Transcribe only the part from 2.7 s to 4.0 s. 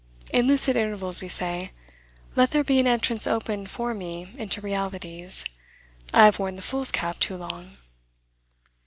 an entrance opened for